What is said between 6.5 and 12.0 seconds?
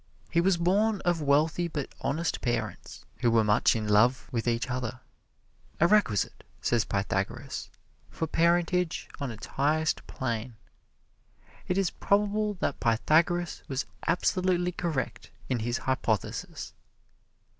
says Pythagoras, for parentage on its highest plane. It is